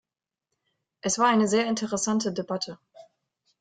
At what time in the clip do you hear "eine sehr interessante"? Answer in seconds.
1.27-2.33